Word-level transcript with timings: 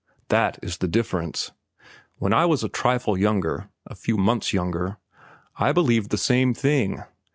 That 0.29 0.57
is 0.63 0.77
the 0.79 0.87
difference. 0.87 1.51
When 2.17 2.33
I 2.33 2.43
was 2.45 2.63
a 2.63 2.69
trifle 2.69 3.15
younger,—a 3.15 3.93
few 3.93 4.17
months 4.17 4.51
younger,—I 4.51 5.71
believed 5.71 6.09
the 6.09 6.17
same 6.17 6.55
thing. 6.55 7.03